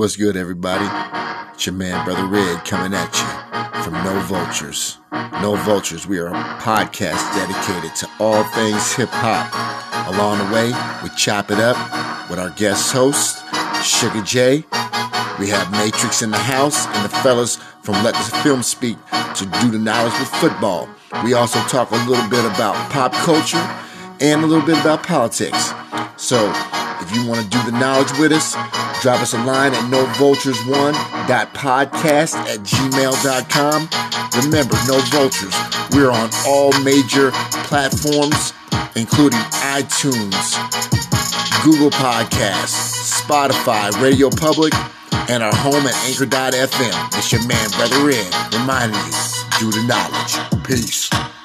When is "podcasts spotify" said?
41.90-43.90